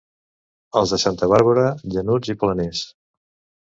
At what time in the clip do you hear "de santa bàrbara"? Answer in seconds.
0.95-1.69